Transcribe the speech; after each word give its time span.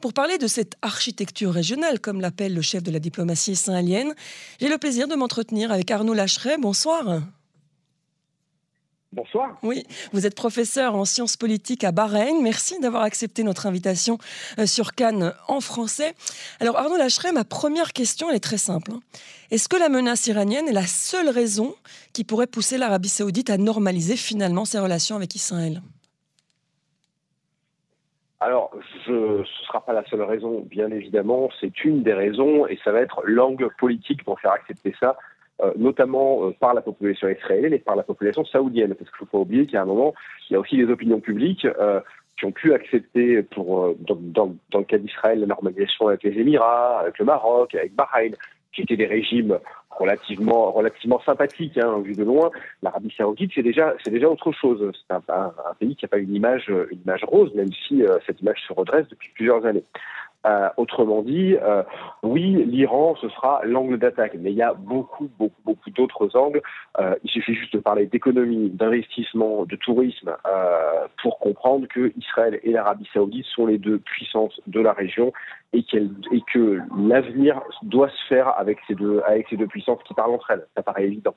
Pour 0.00 0.14
parler 0.14 0.38
de 0.38 0.46
cette 0.46 0.76
architecture 0.80 1.52
régionale, 1.52 2.00
comme 2.00 2.22
l'appelle 2.22 2.54
le 2.54 2.62
chef 2.62 2.82
de 2.82 2.90
la 2.90 3.00
diplomatie 3.00 3.52
israélienne, 3.52 4.14
j'ai 4.58 4.68
le 4.68 4.78
plaisir 4.78 5.08
de 5.08 5.14
m'entretenir 5.14 5.70
avec 5.72 5.90
Arnaud 5.90 6.14
Lacheret. 6.14 6.56
Bonsoir. 6.56 7.20
Bonsoir. 9.12 9.58
Oui, 9.62 9.84
vous 10.12 10.24
êtes 10.24 10.34
professeur 10.34 10.94
en 10.94 11.04
sciences 11.04 11.36
politiques 11.36 11.84
à 11.84 11.92
Bahreïn. 11.92 12.40
Merci 12.42 12.78
d'avoir 12.78 13.02
accepté 13.02 13.42
notre 13.42 13.66
invitation 13.66 14.18
euh, 14.58 14.66
sur 14.66 14.94
Cannes 14.94 15.34
en 15.48 15.60
français. 15.60 16.14
Alors 16.60 16.78
Arnaud 16.78 16.96
Lacheret, 16.96 17.32
ma 17.32 17.44
première 17.44 17.92
question 17.92 18.30
est 18.30 18.40
très 18.40 18.56
simple. 18.56 18.92
Est-ce 19.50 19.68
que 19.68 19.76
la 19.76 19.88
menace 19.88 20.28
iranienne 20.28 20.68
est 20.68 20.72
la 20.72 20.86
seule 20.86 21.28
raison 21.28 21.74
qui 22.12 22.24
pourrait 22.24 22.46
pousser 22.46 22.78
l'Arabie 22.78 23.08
saoudite 23.08 23.50
à 23.50 23.58
normaliser 23.58 24.16
finalement 24.16 24.64
ses 24.64 24.78
relations 24.78 25.16
avec 25.16 25.34
Israël? 25.34 25.82
Alors, 28.42 28.70
ce 29.04 29.10
ne 29.40 29.44
sera 29.66 29.84
pas 29.84 29.92
la 29.92 30.02
seule 30.06 30.22
raison, 30.22 30.60
bien 30.60 30.90
évidemment, 30.90 31.50
c'est 31.60 31.84
une 31.84 32.02
des 32.02 32.14
raisons, 32.14 32.66
et 32.66 32.78
ça 32.82 32.90
va 32.90 33.00
être 33.00 33.20
l'angle 33.26 33.68
politique 33.78 34.24
pour 34.24 34.40
faire 34.40 34.52
accepter 34.52 34.94
ça 34.98 35.18
euh, 35.62 35.72
notamment 35.76 36.46
euh, 36.46 36.52
par 36.58 36.72
la 36.72 36.80
population 36.80 37.28
israélienne 37.28 37.74
et 37.74 37.78
par 37.78 37.94
la 37.94 38.02
population 38.02 38.46
saoudienne. 38.46 38.94
Parce 38.94 39.10
qu'il 39.10 39.18
faut 39.18 39.26
pas 39.26 39.38
oublier 39.38 39.66
qu'à 39.66 39.82
un 39.82 39.84
moment, 39.84 40.14
il 40.48 40.54
y 40.54 40.56
a 40.56 40.60
aussi 40.60 40.76
des 40.78 40.90
opinions 40.90 41.20
publiques 41.20 41.66
euh, 41.66 42.00
qui 42.38 42.46
ont 42.46 42.52
pu 42.52 42.72
accepter, 42.72 43.42
pour, 43.42 43.94
dans, 43.98 44.54
dans, 44.70 44.78
le 44.78 44.84
cas 44.84 44.96
d'Israël, 44.96 45.40
la 45.40 45.46
normalisation 45.46 46.08
avec 46.08 46.22
les 46.22 46.38
Émirats, 46.38 47.00
avec 47.00 47.18
le 47.18 47.26
Maroc, 47.26 47.74
avec 47.74 47.94
Bahreïn, 47.94 48.32
qui 48.72 48.82
étaient 48.82 48.96
des 48.96 49.06
régimes 49.06 49.58
relativement, 50.00 50.72
relativement 50.72 51.20
sympathiques, 51.20 51.78
hein, 51.78 52.00
vu 52.02 52.14
de 52.14 52.24
loin. 52.24 52.50
L'Arabie 52.82 53.14
Saoudite, 53.16 53.52
c'est 53.54 53.62
déjà, 53.62 53.94
c'est 54.02 54.10
déjà 54.10 54.28
autre 54.28 54.50
chose. 54.52 54.90
C'est 55.06 55.14
un, 55.14 55.52
pays 55.78 55.94
qui 55.94 56.04
n'a 56.04 56.08
pas 56.08 56.18
une 56.18 56.34
image, 56.34 56.68
une 56.90 57.00
image 57.04 57.24
rose, 57.24 57.54
même 57.54 57.72
si 57.86 58.02
cette 58.26 58.40
image 58.40 58.62
se 58.66 58.72
redresse 58.72 59.06
depuis 59.08 59.30
plusieurs 59.34 59.64
années. 59.64 59.84
Euh, 60.46 60.70
autrement 60.78 61.22
dit, 61.22 61.54
euh, 61.60 61.82
oui, 62.22 62.64
l'Iran, 62.64 63.14
ce 63.20 63.28
sera 63.28 63.60
l'angle 63.64 63.98
d'attaque, 63.98 64.34
mais 64.38 64.50
il 64.50 64.56
y 64.56 64.62
a 64.62 64.72
beaucoup, 64.72 65.28
beaucoup, 65.38 65.60
beaucoup 65.66 65.90
d'autres 65.90 66.34
angles. 66.34 66.62
Euh, 66.98 67.14
il 67.22 67.30
suffit 67.30 67.54
juste 67.54 67.74
de 67.74 67.78
parler 67.78 68.06
d'économie, 68.06 68.70
d'investissement, 68.70 69.66
de 69.66 69.76
tourisme, 69.76 70.34
pour 71.22 71.38
comprendre 71.38 71.86
que 71.88 72.12
Israël 72.16 72.58
et 72.62 72.72
l'Arabie 72.72 73.08
saoudite 73.12 73.44
sont 73.46 73.66
les 73.66 73.76
deux 73.76 73.98
puissances 73.98 74.58
de 74.66 74.80
la 74.80 74.92
région 74.92 75.32
et, 75.72 75.84
et 75.92 76.40
que 76.52 76.80
l'avenir 76.96 77.60
doit 77.82 78.08
se 78.08 78.26
faire 78.28 78.58
avec 78.58 78.78
ces, 78.88 78.94
deux, 78.94 79.20
avec 79.26 79.46
ces 79.50 79.56
deux 79.56 79.66
puissances 79.66 80.02
qui 80.04 80.14
parlent 80.14 80.32
entre 80.34 80.50
elles. 80.52 80.66
Ça 80.74 80.82
paraît 80.82 81.04
évident. 81.04 81.34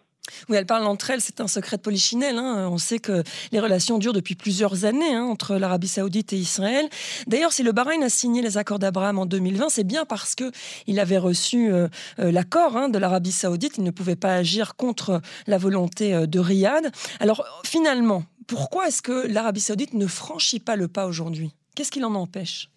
Oui, 0.47 0.55
elles 0.55 0.65
parlent 0.65 0.87
entre 0.87 1.09
elles, 1.09 1.19
c'est 1.19 1.41
un 1.41 1.47
secret 1.47 1.77
de 1.77 1.81
polichinelle. 1.81 2.37
Hein. 2.37 2.69
On 2.71 2.77
sait 2.77 2.99
que 2.99 3.23
les 3.51 3.59
relations 3.59 3.97
durent 3.97 4.13
depuis 4.13 4.35
plusieurs 4.35 4.85
années 4.85 5.13
hein, 5.13 5.23
entre 5.23 5.55
l'Arabie 5.55 5.89
saoudite 5.89 6.31
et 6.31 6.37
Israël. 6.37 6.87
D'ailleurs, 7.27 7.51
si 7.51 7.61
le 7.61 7.73
Bahreïn 7.73 8.01
a 8.03 8.09
signé 8.09 8.41
les 8.41 8.57
accords 8.57 8.79
d'Abraham 8.79 9.19
en 9.19 9.25
2020, 9.25 9.69
c'est 9.69 9.83
bien 9.83 10.05
parce 10.05 10.35
qu'il 10.35 10.99
avait 10.99 11.17
reçu 11.17 11.71
euh, 11.71 11.89
euh, 12.19 12.31
l'accord 12.31 12.77
hein, 12.77 12.87
de 12.87 12.97
l'Arabie 12.97 13.33
saoudite. 13.33 13.73
Il 13.77 13.83
ne 13.83 13.91
pouvait 13.91 14.15
pas 14.15 14.35
agir 14.35 14.75
contre 14.75 15.21
la 15.45 15.57
volonté 15.57 16.13
euh, 16.13 16.25
de 16.25 16.39
Riyad. 16.39 16.89
Alors 17.19 17.45
finalement, 17.65 18.23
pourquoi 18.47 18.87
est-ce 18.87 19.01
que 19.01 19.27
l'Arabie 19.27 19.61
saoudite 19.61 19.93
ne 19.93 20.07
franchit 20.07 20.59
pas 20.59 20.77
le 20.77 20.87
pas 20.87 21.05
aujourd'hui? 21.05 21.51
Qu'est-ce 21.75 21.91
qui 21.91 21.99
l'en 21.99 22.15
empêche? 22.15 22.69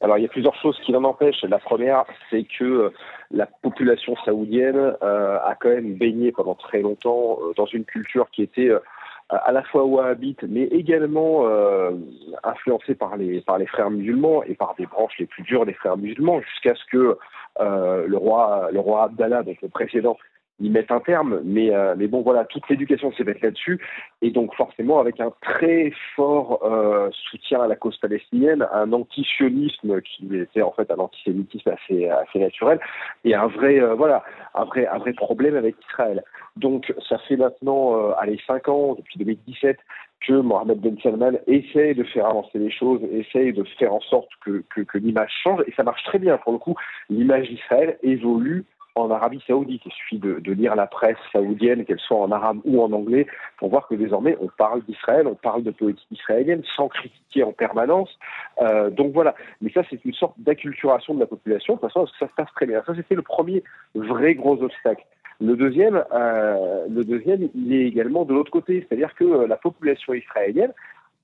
Alors 0.00 0.18
il 0.18 0.22
y 0.22 0.26
a 0.26 0.28
plusieurs 0.28 0.54
choses 0.56 0.78
qui 0.84 0.92
l'en 0.92 1.04
empêchent. 1.04 1.42
La 1.44 1.58
première, 1.58 2.04
c'est 2.30 2.44
que 2.44 2.92
la 3.30 3.46
population 3.46 4.14
saoudienne 4.24 4.94
euh, 5.02 5.38
a 5.42 5.56
quand 5.58 5.70
même 5.70 5.94
baigné 5.94 6.32
pendant 6.32 6.54
très 6.54 6.82
longtemps 6.82 7.38
euh, 7.40 7.52
dans 7.56 7.66
une 7.66 7.84
culture 7.84 8.28
qui 8.30 8.42
était 8.42 8.68
euh, 8.68 8.78
à 9.28 9.52
la 9.52 9.62
fois 9.62 9.84
wahhabite, 9.84 10.44
mais 10.44 10.64
également 10.64 11.48
influencée 12.44 12.94
par 12.94 13.16
les, 13.16 13.40
par 13.40 13.58
les 13.58 13.66
frères 13.66 13.90
musulmans 13.90 14.44
et 14.44 14.54
par 14.54 14.76
des 14.78 14.86
branches 14.86 15.18
les 15.18 15.26
plus 15.26 15.42
dures 15.42 15.66
des 15.66 15.72
frères 15.72 15.96
musulmans, 15.96 16.40
jusqu'à 16.42 16.76
ce 16.76 16.84
que 16.92 17.18
le 17.58 18.16
roi, 18.16 18.68
le 18.70 18.78
roi 18.78 19.02
Abdallah, 19.02 19.42
donc 19.42 19.60
le 19.62 19.68
précédent, 19.68 20.16
y 20.60 20.70
mettent 20.70 20.90
un 20.90 21.00
terme, 21.00 21.40
mais, 21.44 21.74
euh, 21.74 21.94
mais 21.96 22.06
bon, 22.06 22.22
voilà, 22.22 22.44
toute 22.44 22.68
l'éducation 22.68 23.12
s'est 23.12 23.24
faite 23.24 23.42
là-dessus, 23.42 23.80
et 24.22 24.30
donc 24.30 24.54
forcément 24.54 24.98
avec 24.98 25.20
un 25.20 25.32
très 25.42 25.92
fort 26.14 26.60
euh, 26.64 27.10
soutien 27.30 27.60
à 27.60 27.66
la 27.66 27.76
cause 27.76 27.96
palestinienne, 27.98 28.66
un 28.72 28.92
antisionisme 28.92 30.00
qui 30.00 30.34
était 30.36 30.62
en 30.62 30.72
fait 30.72 30.90
un 30.90 30.96
antisémitisme 30.96 31.70
assez, 31.70 32.08
assez 32.08 32.38
naturel, 32.38 32.80
et 33.24 33.34
un 33.34 33.48
vrai, 33.48 33.80
euh, 33.80 33.94
voilà, 33.94 34.24
un 34.54 34.64
vrai, 34.64 34.86
un 34.86 34.98
vrai 34.98 35.12
problème 35.12 35.56
avec 35.56 35.76
Israël. 35.88 36.22
Donc 36.56 36.92
ça 37.06 37.18
fait 37.18 37.36
maintenant, 37.36 38.12
allez, 38.12 38.40
cinq 38.46 38.68
ans, 38.68 38.94
depuis 38.94 39.18
2017, 39.18 39.76
que 40.26 40.32
Mohamed 40.32 40.80
Ben 40.80 40.96
Salman 41.02 41.32
essaye 41.46 41.94
de 41.94 42.02
faire 42.04 42.26
avancer 42.26 42.58
les 42.58 42.70
choses, 42.70 43.02
essaye 43.12 43.52
de 43.52 43.62
faire 43.78 43.92
en 43.92 44.00
sorte 44.00 44.30
que, 44.42 44.64
que, 44.74 44.80
que 44.80 44.96
l'image 44.96 45.32
change, 45.42 45.62
et 45.66 45.72
ça 45.76 45.82
marche 45.82 46.02
très 46.04 46.18
bien. 46.18 46.38
Pour 46.38 46.52
le 46.52 46.58
coup, 46.58 46.74
l'image 47.10 47.48
d'Israël 47.48 47.98
évolue 48.02 48.64
en 48.96 49.10
Arabie 49.10 49.42
Saoudite. 49.46 49.82
Il 49.84 49.92
suffit 49.92 50.18
de, 50.18 50.52
lire 50.52 50.74
la 50.74 50.86
presse 50.86 51.18
saoudienne, 51.30 51.84
qu'elle 51.84 52.00
soit 52.00 52.16
en 52.16 52.32
arabe 52.32 52.58
ou 52.64 52.82
en 52.82 52.90
anglais, 52.92 53.26
pour 53.58 53.68
voir 53.68 53.86
que 53.86 53.94
désormais 53.94 54.36
on 54.40 54.48
parle 54.48 54.82
d'Israël, 54.84 55.26
on 55.26 55.34
parle 55.34 55.62
de 55.62 55.70
politique 55.70 56.10
israélienne 56.10 56.62
sans 56.76 56.88
critiquer 56.88 57.44
en 57.44 57.52
permanence. 57.52 58.10
Euh, 58.62 58.90
donc 58.90 59.12
voilà. 59.12 59.34
Mais 59.60 59.70
ça, 59.70 59.82
c'est 59.88 60.02
une 60.04 60.14
sorte 60.14 60.34
d'acculturation 60.38 61.14
de 61.14 61.20
la 61.20 61.26
population, 61.26 61.74
de 61.74 61.80
toute 61.80 61.92
façon, 61.92 62.06
ça 62.18 62.26
se 62.26 62.32
passe 62.34 62.52
très 62.56 62.66
bien. 62.66 62.82
Ça, 62.86 62.94
c'était 62.94 63.14
le 63.14 63.22
premier 63.22 63.62
vrai 63.94 64.34
gros 64.34 64.60
obstacle. 64.62 65.04
Le 65.40 65.54
deuxième, 65.54 66.02
euh, 66.12 66.86
le 66.88 67.04
deuxième, 67.04 67.50
il 67.54 67.74
est 67.74 67.86
également 67.86 68.24
de 68.24 68.32
l'autre 68.32 68.50
côté, 68.50 68.86
c'est-à-dire 68.88 69.14
que 69.14 69.24
euh, 69.24 69.46
la 69.46 69.56
population 69.56 70.14
israélienne 70.14 70.72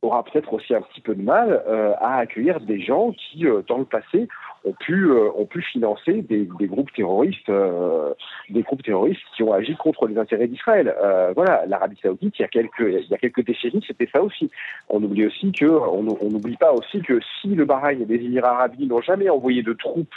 aura 0.02 0.22
peut-être 0.24 0.52
aussi 0.52 0.74
un 0.74 0.82
petit 0.82 1.00
peu 1.00 1.14
de 1.14 1.22
mal 1.22 1.62
à 2.00 2.16
accueillir 2.16 2.60
des 2.60 2.80
gens 2.80 3.12
qui, 3.12 3.46
dans 3.68 3.78
le 3.78 3.84
passé, 3.84 4.26
ont 4.64 4.72
pu 4.72 5.06
euh, 5.06 5.30
ont 5.36 5.46
pu 5.46 5.62
financer 5.62 6.22
des, 6.22 6.46
groupes 6.66 6.92
terroristes 6.92 7.48
euh, 7.48 8.14
des 8.50 8.62
groupes 8.62 8.82
terroristes 8.82 9.22
qui 9.36 9.42
ont 9.42 9.52
agi 9.52 9.74
contre 9.76 10.06
les 10.06 10.18
intérêts 10.18 10.46
d'Israël. 10.46 10.94
Euh, 11.02 11.32
voilà, 11.34 11.64
l'Arabie 11.66 11.98
Saoudite 12.02 12.38
il 12.38 12.42
y 12.42 12.44
a 12.44 12.48
quelques 12.48 12.80
il 12.80 13.08
y 13.08 13.14
a 13.14 13.18
quelques 13.18 13.44
décennies 13.44 13.84
c'était 13.86 14.08
ça 14.12 14.22
aussi. 14.22 14.50
On 14.88 15.02
oublie 15.02 15.26
aussi 15.26 15.52
que 15.52 15.66
on 15.66 16.02
n'oublie 16.02 16.56
pas 16.56 16.72
aussi 16.72 17.00
que 17.02 17.20
si 17.40 17.48
le 17.48 17.64
Bahreïn 17.64 18.02
et 18.02 18.04
les 18.04 18.24
Émirats 18.24 18.52
arabes 18.52 18.74
n'ont 18.78 19.00
jamais 19.00 19.28
envoyé 19.28 19.62
de 19.62 19.72
troupes 19.72 20.14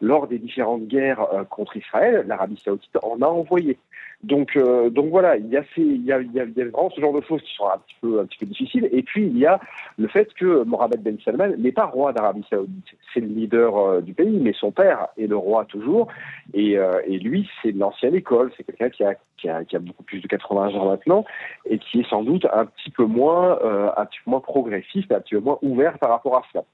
lors 0.00 0.26
des 0.26 0.38
différentes 0.38 0.86
guerres 0.86 1.26
contre 1.50 1.76
Israël, 1.76 2.24
l'Arabie 2.26 2.60
Saoudite 2.64 2.96
en 3.02 3.20
a 3.22 3.26
envoyé. 3.26 3.78
Donc, 4.22 4.56
euh, 4.56 4.88
donc 4.90 5.10
voilà, 5.10 5.36
il 5.36 5.46
y, 5.48 5.56
a 5.56 5.62
ces, 5.74 5.82
il, 5.82 6.04
y 6.04 6.12
a, 6.12 6.20
il, 6.20 6.32
y 6.32 6.40
a, 6.40 6.44
vraiment 6.44 6.90
ce 6.90 7.00
genre 7.00 7.12
de 7.12 7.20
choses 7.20 7.42
qui 7.42 7.54
sont 7.54 7.68
un 7.68 7.78
petit 7.78 7.96
peu, 8.00 8.20
un 8.20 8.24
petit 8.24 8.38
peu 8.38 8.46
difficiles. 8.46 8.88
Et 8.90 9.02
puis 9.02 9.26
il 9.26 9.38
y 9.38 9.46
a 9.46 9.60
le 9.98 10.08
fait 10.08 10.32
que 10.34 10.64
Mohamed 10.64 11.02
Ben 11.02 11.18
Salman 11.24 11.54
n'est 11.58 11.72
pas 11.72 11.84
roi 11.84 12.12
d'Arabie 12.12 12.44
Saoudite. 12.48 12.84
C'est 13.12 13.20
le 13.20 13.26
leader 13.26 13.76
euh, 13.76 14.00
du 14.00 14.14
pays, 14.14 14.38
mais 14.40 14.52
son 14.54 14.72
père 14.72 15.08
est 15.18 15.26
le 15.26 15.36
roi 15.36 15.64
toujours. 15.66 16.08
Et, 16.54 16.78
euh, 16.78 17.00
lui, 17.06 17.48
c'est 17.62 17.72
de 17.72 17.78
l'ancienne 17.78 18.14
école. 18.14 18.52
C'est 18.56 18.64
quelqu'un 18.64 18.88
qui 18.88 19.04
a, 19.04 19.14
qui, 19.36 19.48
a, 19.48 19.64
qui 19.64 19.76
a, 19.76 19.80
beaucoup 19.80 20.02
plus 20.02 20.20
de 20.20 20.26
80 20.26 20.74
ans 20.74 20.86
maintenant 20.86 21.24
et 21.68 21.78
qui 21.78 22.00
est 22.00 22.08
sans 22.08 22.22
doute 22.22 22.46
un 22.52 22.66
petit 22.66 22.90
peu 22.90 23.04
moins, 23.04 23.58
un 23.96 24.06
petit 24.06 24.18
peu 24.24 24.30
moins 24.30 24.40
progressiste, 24.40 25.12
un 25.12 25.20
petit 25.20 25.34
peu 25.34 25.40
moins 25.40 25.58
ouvert 25.62 25.98
par 25.98 26.10
rapport 26.10 26.36
à 26.36 26.42
cela. 26.52 26.64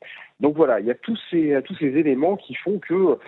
Donc 0.41 0.57
voilà, 0.57 0.81
il 0.81 0.87
y 0.87 0.91
a 0.91 0.95
tous 0.95 1.19
ces, 1.31 1.61
tous 1.65 1.75
ces 1.77 1.97
éléments 1.97 2.37
qui 2.37 2.55
font 2.55 2.79
que 2.79 3.19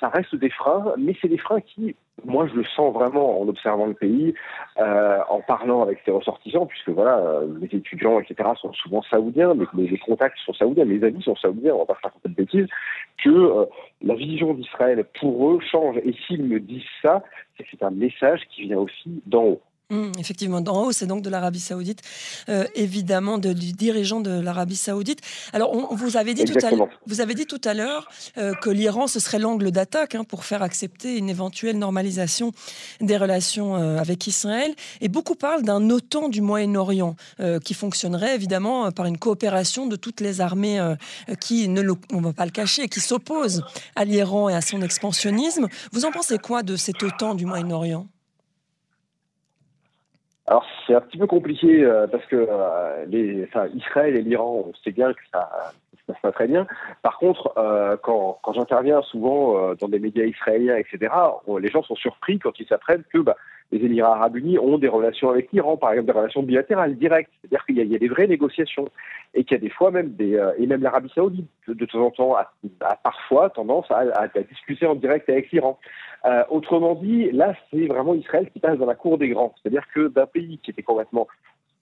ça 0.00 0.08
reste 0.08 0.34
des 0.34 0.50
freins, 0.50 0.94
mais 0.96 1.14
c'est 1.20 1.28
des 1.28 1.38
freins 1.38 1.60
qui, 1.60 1.96
moi, 2.24 2.46
je 2.46 2.54
le 2.54 2.64
sens 2.64 2.94
vraiment 2.94 3.40
en 3.40 3.48
observant 3.48 3.86
le 3.86 3.94
pays, 3.94 4.34
euh, 4.78 5.18
en 5.28 5.40
parlant 5.40 5.82
avec 5.82 6.00
ses 6.04 6.10
ressortissants, 6.10 6.66
puisque 6.66 6.90
voilà, 6.90 7.18
euh, 7.18 7.58
les 7.60 7.76
étudiants, 7.76 8.20
etc., 8.20 8.50
sont 8.60 8.72
souvent 8.72 9.02
saoudiens, 9.02 9.54
mais 9.54 9.66
les, 9.74 9.98
contacts 9.98 10.38
sont 10.38 10.54
saoudiens, 10.54 10.84
les 10.84 11.02
amis 11.04 11.22
sont 11.22 11.36
saoudiens, 11.36 11.74
on 11.74 11.80
va 11.80 11.86
pas 11.86 11.98
faire 12.00 12.12
de 12.24 12.30
bêtises, 12.30 12.68
que 13.22 13.30
euh, 13.30 13.66
la 14.02 14.14
vision 14.14 14.54
d'Israël 14.54 15.04
pour 15.20 15.50
eux 15.50 15.60
change. 15.60 15.96
Et 15.98 16.14
s'ils 16.26 16.44
me 16.44 16.60
disent 16.60 16.82
ça, 17.02 17.22
c'est 17.70 17.82
un 17.82 17.90
message 17.90 18.42
qui 18.50 18.62
vient 18.62 18.78
aussi 18.78 19.22
d'en 19.26 19.44
haut. 19.44 19.60
Mmh, 19.90 20.12
effectivement, 20.18 20.62
d'en 20.62 20.86
haut, 20.86 20.92
c'est 20.92 21.06
donc 21.06 21.20
de 21.20 21.28
l'Arabie 21.28 21.60
Saoudite, 21.60 22.00
euh, 22.48 22.64
évidemment, 22.74 23.36
de, 23.36 23.52
du 23.52 23.74
dirigeant 23.74 24.20
de 24.20 24.30
l'Arabie 24.30 24.76
Saoudite. 24.76 25.20
Alors, 25.52 25.74
on, 25.74 25.94
vous, 25.94 26.16
avez 26.16 26.32
dit 26.32 26.46
tout 26.46 26.56
à, 26.64 26.70
vous 27.06 27.20
avez 27.20 27.34
dit 27.34 27.44
tout 27.44 27.60
à 27.62 27.74
l'heure 27.74 28.08
euh, 28.38 28.54
que 28.54 28.70
l'Iran, 28.70 29.08
ce 29.08 29.20
serait 29.20 29.38
l'angle 29.38 29.70
d'attaque 29.70 30.14
hein, 30.14 30.24
pour 30.24 30.46
faire 30.46 30.62
accepter 30.62 31.18
une 31.18 31.28
éventuelle 31.28 31.76
normalisation 31.76 32.52
des 33.02 33.18
relations 33.18 33.76
euh, 33.76 33.98
avec 33.98 34.26
Israël. 34.26 34.74
Et 35.02 35.10
beaucoup 35.10 35.34
parlent 35.34 35.64
d'un 35.64 35.90
OTAN 35.90 36.30
du 36.30 36.40
Moyen-Orient, 36.40 37.14
qui 37.62 37.74
fonctionnerait 37.74 38.34
évidemment 38.34 38.90
par 38.90 39.04
une 39.04 39.18
coopération 39.18 39.86
de 39.86 39.96
toutes 39.96 40.22
les 40.22 40.40
armées 40.40 40.80
qui, 41.40 41.68
ne 41.68 41.82
on 42.12 42.20
ne 42.20 42.26
va 42.26 42.32
pas 42.32 42.46
le 42.46 42.52
cacher, 42.52 42.88
qui 42.88 43.00
s'opposent 43.00 43.62
à 43.96 44.04
l'Iran 44.06 44.48
et 44.48 44.54
à 44.54 44.62
son 44.62 44.80
expansionnisme. 44.80 45.68
Vous 45.92 46.06
en 46.06 46.10
pensez 46.10 46.38
quoi 46.38 46.62
de 46.62 46.76
cet 46.76 47.02
OTAN 47.02 47.34
du 47.34 47.44
Moyen-Orient? 47.44 48.06
Alors 50.46 50.66
c'est 50.86 50.94
un 50.94 51.00
petit 51.00 51.16
peu 51.16 51.26
compliqué 51.26 51.84
euh, 51.84 52.06
parce 52.06 52.24
que 52.26 52.36
euh, 52.36 53.06
les, 53.06 53.44
enfin, 53.44 53.66
Israël 53.74 54.16
et 54.16 54.22
l'Iran, 54.22 54.64
on 54.68 54.74
sait 54.84 54.90
bien 54.90 55.12
que 55.12 55.20
ça, 55.32 55.72
ça 56.06 56.14
se 56.14 56.20
passe 56.20 56.22
pas 56.22 56.32
très 56.32 56.46
bien. 56.46 56.66
Par 57.02 57.18
contre, 57.18 57.52
euh, 57.56 57.96
quand, 58.02 58.38
quand 58.42 58.52
j'interviens 58.52 59.02
souvent 59.02 59.56
euh, 59.56 59.74
dans 59.74 59.88
des 59.88 59.98
médias 59.98 60.24
israéliens, 60.24 60.76
etc., 60.76 61.12
les 61.58 61.68
gens 61.68 61.82
sont 61.82 61.96
surpris 61.96 62.38
quand 62.38 62.58
ils 62.60 62.66
s'apprennent 62.66 63.04
que 63.12 63.18
bah, 63.18 63.36
les 63.72 63.84
Émirats 63.84 64.14
arabes 64.14 64.36
unis 64.36 64.58
ont 64.58 64.78
des 64.78 64.88
relations 64.88 65.30
avec 65.30 65.50
l'Iran, 65.52 65.76
par 65.76 65.92
exemple 65.92 66.06
des 66.06 66.18
relations 66.18 66.42
bilatérales 66.42 66.96
directes. 66.96 67.30
C'est-à-dire 67.40 67.64
qu'il 67.66 67.78
y, 67.78 67.86
y, 67.86 67.96
a 67.96 67.98
des 67.98 68.08
vraies 68.08 68.26
négociations 68.26 68.88
et 69.34 69.44
qu'il 69.44 69.56
y 69.56 69.60
a 69.60 69.62
des 69.62 69.70
fois 69.70 69.90
même 69.90 70.10
des 70.10 70.36
euh, 70.36 70.52
et 70.58 70.66
même 70.66 70.82
l'Arabie 70.82 71.10
saoudite 71.14 71.48
de, 71.66 71.74
de, 71.74 71.86
temps 71.86 72.06
en 72.06 72.10
temps 72.10 72.36
a, 72.36 72.52
a 72.80 72.96
parfois 72.96 73.50
tendance 73.50 73.90
à, 73.90 74.00
à, 74.14 74.24
à, 74.24 74.42
discuter 74.48 74.86
en 74.86 74.94
direct 74.94 75.28
avec 75.28 75.50
l'Iran. 75.50 75.78
Euh, 76.24 76.44
autrement 76.50 76.94
dit, 76.94 77.30
là 77.32 77.54
c'est 77.70 77.86
vraiment 77.86 78.14
Israël 78.14 78.48
qui 78.52 78.60
passe 78.60 78.78
dans 78.78 78.86
la 78.86 78.94
cour 78.94 79.18
des 79.18 79.28
grands. 79.28 79.54
C'est-à-dire 79.60 79.86
que 79.92 80.08
d'un 80.08 80.26
pays 80.26 80.58
qui 80.58 80.70
était 80.70 80.82
complètement 80.82 81.26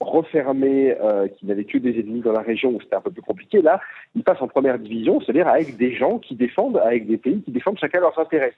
refermé, 0.03 0.95
euh, 1.01 1.27
qui 1.27 1.45
n'avait 1.45 1.63
que 1.65 1.77
des 1.77 1.99
ennemis 1.99 2.21
dans 2.21 2.31
la 2.31 2.41
région 2.41 2.71
où 2.71 2.81
c'était 2.81 2.95
un 2.95 3.01
peu 3.01 3.11
plus 3.11 3.21
compliqué, 3.21 3.61
là, 3.61 3.79
il 4.15 4.23
passe 4.23 4.41
en 4.41 4.47
première 4.47 4.79
division, 4.79 5.19
c'est-à-dire 5.21 5.47
avec 5.47 5.77
des 5.77 5.93
gens 5.95 6.19
qui 6.19 6.35
défendent, 6.35 6.77
avec 6.77 7.07
des 7.07 7.17
pays 7.17 7.41
qui 7.41 7.51
défendent 7.51 7.79
chacun 7.79 7.99
leurs 7.99 8.17
intérêts. 8.19 8.53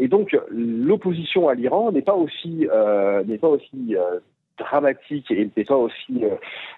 Et 0.00 0.08
donc 0.08 0.36
l'opposition 0.50 1.48
à 1.48 1.54
l'Iran 1.54 1.92
n'est 1.92 2.02
pas 2.02 2.14
aussi 2.14 2.66
euh, 2.72 3.22
n'est 3.24 3.38
pas 3.38 3.48
aussi 3.48 3.94
euh, 3.94 4.18
dramatique 4.58 5.30
et 5.30 5.50
n'est 5.56 5.64
pas 5.64 5.76
aussi 5.76 6.24
euh, 6.24 6.36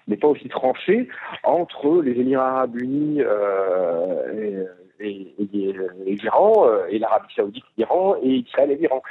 n'est 0.09 0.17
pas 0.17 0.27
aussi 0.27 0.49
tranchée 0.49 1.07
entre 1.43 2.01
les 2.01 2.19
Émirats 2.19 2.49
Arabes 2.49 2.75
Unis 2.75 3.21
et, 4.99 5.35
l'Iran 6.05 6.67
et 6.89 6.99
l'Arabie 6.99 7.33
Saoudite, 7.35 7.63
l'Iran 7.77 8.15
et 8.21 8.29
Israël 8.29 8.71
et 8.71 8.75
l'Iran. 8.75 9.01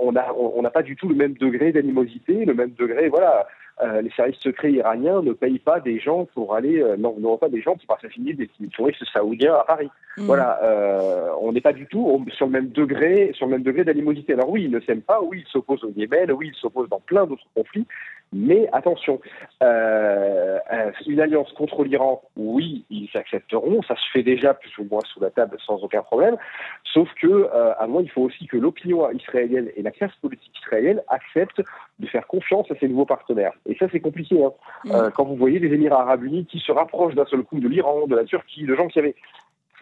On 0.00 0.12
n'a 0.12 0.70
pas 0.70 0.82
du 0.82 0.96
tout 0.96 1.08
le 1.08 1.14
même 1.14 1.34
degré 1.34 1.72
d'animosité, 1.72 2.44
le 2.46 2.54
même 2.54 2.72
degré 2.78 3.08
voilà 3.08 3.46
euh, 3.82 4.02
les 4.02 4.10
services 4.10 4.38
secrets 4.40 4.72
iraniens 4.72 5.22
ne 5.22 5.32
payent 5.32 5.58
pas 5.58 5.80
des 5.80 5.98
gens 5.98 6.26
pour 6.34 6.54
aller, 6.54 6.82
euh, 6.82 6.96
non, 6.96 7.16
non 7.18 7.38
pas 7.38 7.48
des 7.48 7.62
gens 7.62 7.74
qui 7.76 7.86
passent 7.86 8.06
finir 8.10 8.36
des 8.36 8.48
touristes 8.72 9.04
saoudiens 9.12 9.54
à 9.54 9.64
Paris. 9.64 9.90
Mmh. 10.16 10.22
Voilà, 10.26 10.60
euh, 10.62 11.28
on 11.40 11.52
n'est 11.52 11.60
pas 11.60 11.72
du 11.72 11.86
tout 11.86 12.24
sur 12.32 12.46
le 12.46 12.52
même 12.52 12.68
degré, 12.68 13.32
sur 13.34 13.46
le 13.46 13.52
même 13.52 13.62
degré 13.62 13.84
d'animosité. 13.84 14.34
Alors 14.34 14.50
oui, 14.50 14.64
ils 14.64 14.70
ne 14.70 14.80
s'aiment 14.80 15.02
pas, 15.02 15.20
oui, 15.22 15.44
ils 15.46 15.50
s'opposent 15.50 15.84
au 15.84 15.92
Yémen, 15.96 16.30
oui, 16.32 16.50
ils 16.52 16.58
s'opposent 16.58 16.88
dans 16.88 17.00
plein 17.00 17.26
d'autres 17.26 17.46
conflits, 17.54 17.86
mais 18.32 18.68
attention, 18.72 19.20
euh, 19.62 20.58
une 21.06 21.20
alliance 21.20 21.52
contre 21.52 21.82
l'Iran, 21.84 22.22
oui, 22.36 22.84
ils 22.88 23.10
accepteront, 23.14 23.82
ça 23.82 23.96
se 23.96 24.08
fait 24.12 24.22
déjà 24.22 24.54
plus 24.54 24.70
ou 24.78 24.84
moins 24.84 25.00
sous 25.12 25.20
la 25.20 25.30
table 25.30 25.56
sans 25.66 25.82
aucun 25.82 26.02
problème, 26.02 26.36
sauf 26.84 27.08
que, 27.20 27.26
euh, 27.26 27.72
à 27.78 27.86
moi, 27.88 28.02
il 28.02 28.10
faut 28.10 28.22
aussi 28.22 28.46
que 28.46 28.56
l'opinion 28.56 29.10
israélienne 29.10 29.70
et 29.74 29.82
la 29.82 29.90
classe 29.90 30.14
politique 30.22 30.52
israélienne 30.62 31.02
acceptent 31.08 31.62
de 31.98 32.06
faire 32.06 32.26
confiance 32.28 32.70
à 32.70 32.74
ces 32.78 32.88
nouveaux 32.88 33.04
partenaires. 33.04 33.52
Et 33.66 33.74
ça, 33.76 33.86
c'est 33.90 34.00
compliqué. 34.00 34.42
Hein. 34.44 34.52
Mmh. 34.84 34.90
Euh, 34.92 35.10
quand 35.10 35.24
vous 35.24 35.36
voyez 35.36 35.58
les 35.58 35.74
Émirats 35.74 36.02
arabes 36.02 36.24
unis 36.24 36.46
qui 36.46 36.60
se 36.60 36.70
rapprochent 36.70 37.14
d'un 37.14 37.26
seul 37.26 37.42
coup 37.42 37.58
de 37.58 37.68
l'Iran, 37.68 38.06
de 38.06 38.14
la 38.14 38.24
Turquie, 38.24 38.64
de 38.64 38.76
gens 38.76 38.86
qui 38.86 39.00
avaient 39.00 39.16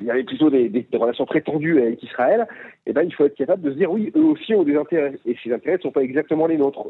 il 0.00 0.06
y 0.06 0.10
avait 0.10 0.24
plutôt 0.24 0.50
des, 0.50 0.68
des, 0.68 0.82
des, 0.82 0.96
relations 0.96 1.26
très 1.26 1.40
tendues 1.40 1.80
avec 1.80 2.02
Israël, 2.02 2.46
eh 2.86 2.92
ben, 2.92 3.02
il 3.02 3.12
faut 3.12 3.24
être 3.24 3.34
capable 3.34 3.62
de 3.62 3.70
se 3.70 3.76
dire 3.76 3.90
oui, 3.90 4.12
eux 4.16 4.24
aussi 4.24 4.54
ont 4.54 4.62
des 4.62 4.76
intérêts. 4.76 5.14
Et 5.26 5.36
ces 5.42 5.52
intérêts 5.52 5.76
ne 5.76 5.82
sont 5.82 5.90
pas 5.90 6.02
exactement 6.02 6.46
les 6.46 6.56
nôtres. 6.56 6.86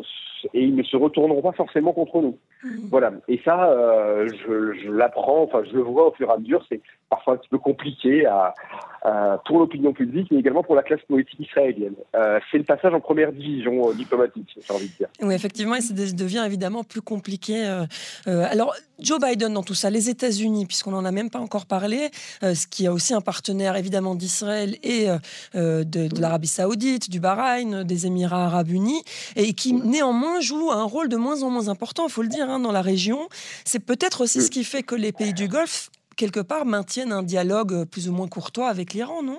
Et 0.55 0.63
ils 0.65 0.75
ne 0.75 0.83
se 0.83 0.97
retourneront 0.97 1.43
pas 1.43 1.53
forcément 1.53 1.93
contre 1.93 2.21
nous. 2.21 2.39
Mmh. 2.63 2.69
Voilà. 2.91 3.13
Et 3.29 3.41
ça, 3.45 3.71
euh, 3.71 4.29
je, 4.29 4.73
je 4.75 4.91
l'apprends, 4.91 5.43
enfin, 5.43 5.63
je 5.65 5.75
le 5.75 5.83
vois 5.83 6.09
au 6.09 6.13
fur 6.13 6.29
et 6.29 6.33
à 6.33 6.39
mesure. 6.39 6.65
C'est 6.69 6.81
parfois 7.09 7.35
un 7.35 7.37
petit 7.39 7.49
peu 7.49 7.59
compliqué 7.59 8.27
à, 8.27 8.55
à, 8.98 8.98
pour 9.47 9.59
l'opinion 9.59 9.93
publique, 9.93 10.29
mais 10.31 10.39
également 10.39 10.63
pour 10.63 10.75
la 10.75 10.83
classe 10.83 11.01
politique 11.09 11.41
israélienne. 11.41 11.95
Euh, 12.15 12.41
c'est 12.51 12.59
le 12.59 12.65
passage 12.65 12.93
en 12.95 13.01
première 13.01 13.33
division 13.33 13.91
euh, 13.91 13.95
diplomatique, 13.95 14.59
j'ai 14.61 14.75
envie 14.75 14.89
de 14.89 14.95
dire. 14.97 15.09
Oui, 15.23 15.35
effectivement, 15.35 15.75
et 15.75 15.81
ça 15.81 15.95
devient 15.95 16.43
évidemment 16.45 16.85
plus 16.85 17.03
compliqué. 17.03 17.67
Euh, 17.67 17.85
euh, 18.27 18.45
alors, 18.51 18.75
Joe 18.99 19.21
Biden 19.21 19.53
dans 19.53 19.63
tout 19.63 19.75
ça, 19.75 19.91
les 19.91 20.11
États-Unis, 20.11 20.67
puisqu'on 20.67 20.91
n'en 20.91 21.05
a 21.05 21.13
même 21.13 21.31
pas 21.31 21.39
encore 21.39 21.67
parlé, 21.67 22.11
ce 22.43 22.67
qui 22.67 22.87
a 22.89 22.93
aussi 22.93 23.15
un 23.15 23.21
partenaire 23.21 23.77
évidemment 23.77 24.17
d'Israël 24.17 24.75
et 24.83 25.07
de, 25.55 25.85
de 25.85 26.21
l'Arabie 26.21 26.49
Saoudite, 26.49 27.09
du 27.09 27.21
Bahreïn, 27.21 27.85
des 27.85 28.07
Émirats 28.07 28.47
Arabes 28.47 28.71
Unis, 28.71 29.05
et 29.37 29.53
qui 29.53 29.73
néanmoins 29.73 30.41
joue 30.41 30.73
un 30.73 30.83
rôle 30.83 31.09
de 31.09 31.17
moins 31.17 31.45
en 31.45 31.51
moins 31.51 31.69
important, 31.69 32.09
il 32.09 32.11
faut 32.11 32.23
le 32.23 32.29
dire, 32.29 32.51
hein, 32.51 32.59
dans 32.59 32.73
la 32.73 32.83
région. 32.83 33.29
C'est 33.65 33.85
peut-être 33.85 34.23
aussi 34.23 34.43
ce 34.43 34.51
qui 34.51 34.65
fait 34.65 34.83
que 34.83 34.97
les 34.97 35.13
pays 35.13 35.33
du 35.33 35.47
Golfe 35.47 35.91
quelque 36.19 36.41
part, 36.41 36.67
maintiennent 36.67 37.13
un 37.13 37.23
dialogue 37.23 37.87
plus 37.91 38.11
ou 38.11 38.13
moins 38.13 38.29
courtois 38.29 38.69
avec 38.69 38.93
l'Iran, 38.93 39.23
non? 39.23 39.39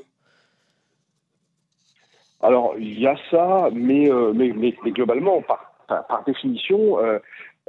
Alors, 2.42 2.74
il 2.80 2.98
y 3.00 3.06
a 3.06 3.16
ça, 3.30 3.70
mais, 3.74 4.10
euh, 4.10 4.32
mais, 4.34 4.54
mais, 4.56 4.74
globalement, 4.92 5.42
par, 5.42 5.74
par, 5.88 6.24
définition, 6.26 6.98
euh, 7.00 7.20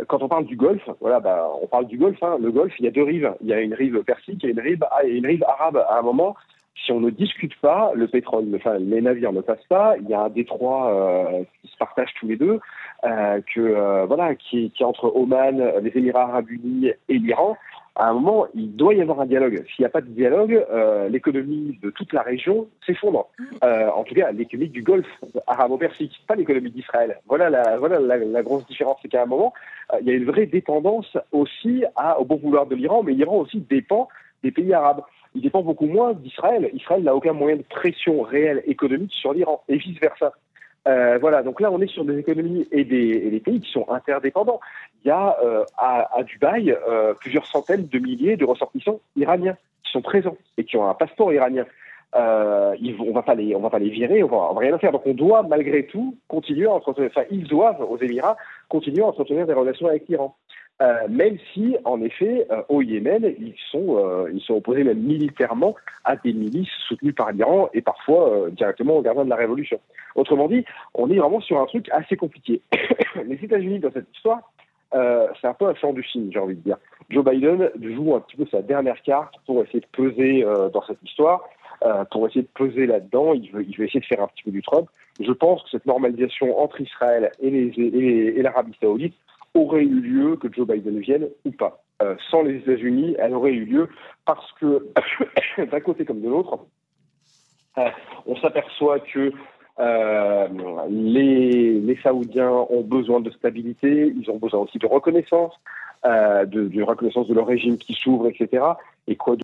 quand 0.07 0.23
on 0.23 0.29
parle 0.29 0.47
du 0.47 0.57
Golfe, 0.57 0.89
voilà, 1.01 1.19
bah, 1.19 1.51
on 1.61 1.67
parle 1.67 1.87
du 1.87 1.99
Golfe. 1.99 2.23
Hein, 2.23 2.37
le 2.41 2.53
Golfe, 2.53 2.73
il 2.79 2.85
y 2.85 2.89
a 2.89 2.93
deux 2.93 3.03
rives. 3.03 3.35
Il 3.41 3.49
y 3.49 3.53
a 3.53 3.61
une 3.61 3.75
rive 3.75 4.03
persique 4.05 4.45
et 4.45 4.49
une 4.49 4.61
rive, 4.61 4.85
et 5.05 5.11
une 5.11 5.27
rive 5.27 5.45
arabe. 5.45 5.85
À 5.89 5.99
un 5.99 6.03
moment, 6.03 6.37
si 6.85 6.93
on 6.93 7.01
ne 7.01 7.11
discute 7.11 7.55
pas, 7.61 7.93
le 7.95 8.09
pétrole, 8.09 8.47
enfin, 8.55 8.79
les 8.79 9.01
navires 9.01 9.33
ne 9.33 9.41
passent 9.41 9.67
pas. 9.69 9.97
Il 9.99 10.09
y 10.09 10.15
a 10.15 10.23
un 10.23 10.29
détroit 10.29 10.93
euh, 10.93 11.45
qui 11.61 11.69
se 11.69 11.77
partagent 11.77 12.15
tous 12.19 12.27
les 12.27 12.37
deux, 12.37 12.61
euh, 13.05 13.41
que 13.55 13.61
euh, 13.61 14.07
voilà, 14.07 14.35
qui 14.35 14.73
est 14.79 14.85
entre 14.85 15.13
Oman, 15.15 15.61
les 15.83 15.93
Émirats 15.95 16.23
Arabes 16.23 16.51
Unis 16.51 16.93
et 17.09 17.19
l'Iran 17.19 17.57
à 17.97 18.09
un 18.09 18.15
moment, 18.15 18.47
il 18.55 18.77
doit 18.77 18.95
y 18.95 19.03
avoir 19.03 19.21
un 19.21 19.27
dialogue. 19.27 19.65
S'il 19.75 19.83
n'y 19.83 19.87
a 19.87 19.91
pas 19.91 20.01
de 20.01 20.09
dialogue, 20.09 20.65
euh, 20.71 21.09
l'économie 21.09 21.79
de 21.83 21.91
toute 21.91 22.13
la 22.13 22.23
région 22.23 22.69
s'effondre. 22.87 23.29
Euh, 23.65 23.89
en 23.91 24.05
tout 24.05 24.15
cas, 24.15 24.33
l'économie 24.33 24.71
du 24.71 24.83
Golfe 24.83 25.07
arabo-persique, 25.47 26.13
pas 26.27 26.37
l'économie 26.37 26.71
d'Israël. 26.71 27.19
Voilà 27.27 27.51
la, 27.51 27.79
voilà 27.79 27.99
la, 27.99 28.17
la 28.17 28.43
grosse 28.43 28.67
différence, 28.67 28.99
c'est 29.03 29.09
qu'à 29.09 29.23
un 29.23 29.27
moment, 29.27 29.53
euh, 29.93 29.99
il 30.01 30.09
y 30.09 30.11
a 30.11 30.15
une 30.15 30.25
vraie 30.25 30.47
dépendance 30.47 31.17
aussi 31.33 31.85
à, 31.97 32.21
au 32.21 32.25
bon 32.25 32.37
vouloir 32.37 32.67
de 32.67 32.75
l'Iran, 32.75 33.03
mais 33.03 33.13
l'Iran 33.13 33.39
aussi 33.39 33.61
dépend 33.61 34.09
des 34.43 34.51
pays 34.51 34.73
arabes. 34.73 35.03
Il 35.35 35.43
dépend 35.43 35.63
beaucoup 35.63 35.87
moins 35.87 36.13
d'Israël. 36.13 36.71
Israël 36.73 37.03
n'a 37.03 37.15
aucun 37.15 37.33
moyen 37.33 37.57
de 37.57 37.63
pression 37.63 38.23
réelle 38.23 38.63
économique 38.67 39.13
sur 39.13 39.33
l'Iran, 39.33 39.63
et 39.69 39.77
vice-versa. 39.77 40.33
Euh, 40.89 41.19
voilà, 41.19 41.43
donc 41.43 41.61
là, 41.61 41.71
on 41.71 41.81
est 41.81 41.87
sur 41.87 42.05
des 42.05 42.19
économies 42.19 42.67
et 42.73 42.85
des, 42.85 43.11
et 43.11 43.31
des 43.31 43.41
pays 43.41 43.61
qui 43.61 43.71
sont 43.71 43.89
interdépendants. 43.91 44.61
Il 45.05 45.09
y 45.09 45.11
a 45.11 45.37
euh, 45.45 45.65
à, 45.77 46.19
à, 46.19 46.23
Dubaï 46.23 46.73
euh, 46.73 47.15
plusieurs 47.15 47.47
centaines 47.47 47.87
de 47.87 47.99
milliers 47.99 48.37
de 48.37 48.45
ressortissants 48.45 49.01
iraniens 49.17 49.57
qui 49.85 49.93
sont 49.93 50.03
présents 50.03 50.37
et 50.57 50.65
qui 50.65 50.77
ont 50.77 50.89
un 50.89 50.95
passeport 50.95 51.33
iranien. 51.33 51.67
Euh, 52.17 52.75
ils, 52.81 52.97
on 52.99 53.13
va 53.13 53.21
va 53.21 53.71
pas 53.71 53.79
les 53.79 53.91
virer, 53.91 54.23
on 54.25 54.27
va, 54.27 54.49
on 54.51 54.55
va 54.55 54.61
rien 54.61 54.77
faire. 54.79 54.91
Donc 54.93 55.07
on 55.07 55.15
doit 55.15 55.43
malgré 55.45 55.87
tout 55.87 56.17
continuer 56.27 56.67
à 56.67 56.73
entretenir, 56.73 57.11
enfin 57.11 57.27
ils 57.31 57.47
doivent 57.47 57.83
aux 57.89 57.99
Émirats 57.99 58.37
continuer 58.69 59.03
à 59.03 59.07
entretenir 59.07 59.47
des 59.47 59.53
relations 59.53 59.87
avec 59.87 60.09
l'Iran. 60.09 60.35
Euh, 60.83 61.09
même 61.09 61.37
si, 61.53 61.77
en 61.85 62.01
effet, 62.01 62.47
euh, 62.51 62.63
au 62.71 62.81
Yémen, 62.81 63.23
ils 63.39 63.55
sont, 63.71 63.99
euh, 63.99 64.31
ils 64.33 64.41
sont 64.41 64.55
opposés 64.55 64.83
même 64.83 65.01
militairement 65.01 65.75
à 66.05 66.17
des 66.17 66.33
milices 66.33 66.71
soutenues 66.89 67.13
par 67.13 67.33
l'Iran 67.33 67.69
et 67.75 67.83
parfois 67.83 68.31
euh, 68.31 68.51
directement 68.51 68.97
au 68.97 69.03
gardien 69.03 69.25
de 69.25 69.31
la 69.31 69.37
révolution. 69.37 69.79
Autrement 70.15 70.49
dit, 70.49 70.65
on 70.95 71.11
est 71.11 71.19
vraiment 71.19 71.41
sur 71.41 71.61
un 71.61 71.67
truc 71.67 71.91
assez 71.91 72.17
compliqué. 72.17 72.63
Les 73.27 73.37
États-Unis, 73.45 73.81
dans 73.81 73.93
cette 73.93 74.09
histoire, 74.15 74.41
euh, 74.95 75.29
c'est 75.41 75.49
un 75.49 75.55
peu 75.55 75.67
un 75.67 75.75
champ 75.75 75.93
du 75.93 76.03
film, 76.03 76.31
j'ai 76.33 76.39
envie 76.39 76.57
de 76.57 76.63
dire. 76.63 76.79
Joe 77.11 77.25
Biden 77.25 77.71
joue 77.83 78.15
un 78.15 78.21
petit 78.21 78.37
peu 78.37 78.47
sa 78.51 78.63
dernière 78.63 79.03
carte 79.03 79.35
pour 79.45 79.63
essayer 79.63 79.81
de 79.81 79.87
peser 79.93 80.45
dans 80.73 80.83
cette 80.87 81.03
histoire. 81.03 81.45
pour 82.13 82.27
essayer 82.27 82.43
de 82.43 82.49
peser 82.55 82.87
là-dedans, 82.87 83.35
il 83.35 83.51
veut, 83.51 83.65
il 83.69 83.77
veut 83.77 83.85
essayer 83.85 84.01
de 84.01 84.07
faire 84.07 84.23
un 84.23 84.29
petit 84.29 84.45
peu 84.45 84.51
du 84.53 84.63
Trump. 84.63 84.89
Je 85.21 85.33
pense 85.33 85.63
que 85.65 85.71
cette 85.71 85.87
normalisation 85.87 86.59
entre 86.59 86.81
Israël 86.81 87.33
et, 87.41 87.51
les, 87.51 87.73
et, 87.77 88.39
et 88.39 88.43
l'Arabie 88.43 88.77
Saoudite 88.81 89.15
aurait 89.55 89.85
eu 89.85 90.01
lieu, 90.01 90.37
que 90.37 90.53
Joe 90.53 90.67
Biden 90.67 90.99
vienne 91.01 91.29
ou 91.45 91.51
pas. 91.51 91.83
Euh, 92.03 92.15
sans 92.31 92.43
les 92.43 92.57
États-Unis, 92.57 93.17
elle 93.19 93.35
aurait 93.35 93.53
eu 93.53 93.65
lieu 93.65 93.89
parce 94.25 94.51
que, 94.53 94.89
d'un 95.71 95.81
côté 95.81 96.05
comme 96.05 96.21
de 96.21 96.29
l'autre, 96.29 96.59
euh, 97.79 97.89
on 98.27 98.37
s'aperçoit 98.37 99.01
que 99.01 99.33
euh, 99.79 100.49
les, 100.89 101.99
Saoudiens 102.03 102.51
ont 102.51 102.83
besoin 102.83 103.21
de 103.21 103.31
stabilité, 103.31 104.15
ils 104.17 104.31
ont 104.31 104.39
besoin 104.39 104.61
aussi 104.61 104.79
de 104.79 104.87
reconnaissance, 104.87 105.53
de, 106.05 106.69
de, 106.69 106.83
reconnaissance 106.83 107.29
de 107.29 107.35
leur 107.35 107.47
régime 107.47 107.77
qui 107.77 107.93
s'ouvre, 107.93 108.29
etc. 108.29 108.65
Et 109.07 109.17
quoi 109.17 109.37
de 109.37 109.43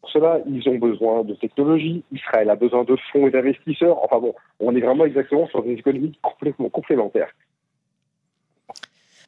pour 0.00 0.10
cela, 0.10 0.40
ils 0.46 0.66
ont 0.68 0.78
besoin 0.78 1.22
de 1.22 1.34
technologie. 1.34 2.02
Israël 2.12 2.48
a 2.48 2.56
besoin 2.56 2.84
de 2.84 2.96
fonds 3.12 3.26
et 3.26 3.30
d'investisseurs. 3.30 4.02
Enfin 4.02 4.18
bon, 4.18 4.34
on 4.58 4.74
est 4.74 4.80
vraiment 4.80 5.04
exactement 5.04 5.46
sur 5.48 5.62
des 5.62 5.72
économies 5.72 6.18
complètement 6.22 6.70
complémentaires. 6.70 7.30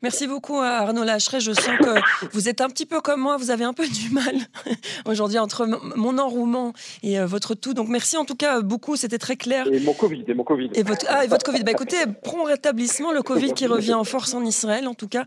Merci 0.03 0.27
beaucoup 0.27 0.57
Arnaud 0.57 1.05
Lacheret. 1.05 1.41
Je 1.41 1.53
sens 1.53 1.77
que 1.79 2.29
vous 2.33 2.49
êtes 2.49 2.61
un 2.61 2.69
petit 2.69 2.87
peu 2.87 3.01
comme 3.01 3.21
moi, 3.21 3.37
vous 3.37 3.51
avez 3.51 3.65
un 3.65 3.73
peu 3.73 3.87
du 3.87 4.11
mal 4.11 4.35
aujourd'hui 5.07 5.39
entre 5.39 5.67
mon 5.97 6.19
enroulement 6.19 6.73
et 7.03 7.19
euh, 7.19 7.27
votre 7.27 7.55
tout. 7.55 7.75
Donc 7.75 7.89
merci 7.89 8.17
en 8.17 8.25
tout 8.25 8.35
cas 8.35 8.61
beaucoup, 8.63 8.97
c'était 8.97 9.19
très 9.19 9.37
clair. 9.37 9.67
Et 9.73 9.81
mon 9.81 9.93
Covid, 9.93 10.25
et 10.27 10.35
mon 10.35 10.45
Covid. 10.45 10.71
Et 10.75 10.83
votre, 10.83 11.07
ah, 11.09 11.25
et 11.25 11.29
votre 11.29 11.45
Covid. 11.45 11.63
Bah 11.65 11.73
écoutez, 11.73 11.97
prompt 12.23 12.45
rétablissement, 12.45 13.13
le 13.13 13.23
Covid 13.23 13.53
qui 13.53 13.67
revient 13.67 13.95
en 13.95 14.05
force 14.05 14.35
en 14.35 14.45
Israël 14.45 14.89
en 14.89 14.95
tout 14.95 15.09
cas. 15.09 15.25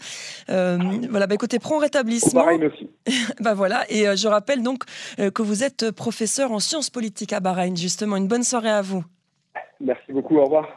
Euh, 0.50 0.78
voilà, 1.10 1.28
bah 1.28 1.36
écoutez, 1.36 1.60
prompt 1.60 1.80
rétablissement. 1.80 2.44
Bahreïn 2.44 2.64
aussi. 2.66 2.90
bah 3.40 3.54
voilà, 3.54 3.86
et 3.90 4.08
euh, 4.08 4.16
je 4.16 4.28
rappelle 4.28 4.64
donc 4.64 4.84
euh, 5.20 5.30
que 5.30 5.42
vous 5.42 5.64
êtes 5.64 5.92
professeur 5.92 6.52
en 6.52 6.60
sciences 6.60 6.90
politiques 6.90 7.34
à 7.34 7.40
Bahreïn, 7.40 7.76
justement. 7.76 8.18
Une 8.18 8.28
bonne 8.28 8.44
soirée 8.44 8.72
à 8.72 8.82
vous. 8.82 9.04
Merci 9.80 10.12
beaucoup, 10.12 10.38
au 10.38 10.44
revoir. 10.44 10.68